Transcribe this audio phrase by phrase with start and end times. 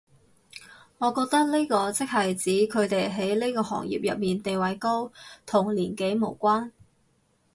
[0.97, 5.11] 我覺得呢個即係指佢哋喺呢個行業入面地位高，
[5.45, 6.71] 同年紀無關